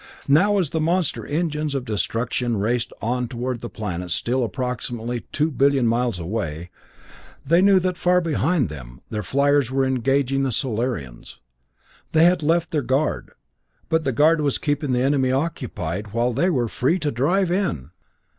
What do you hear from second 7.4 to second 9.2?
they knew that, far behind them,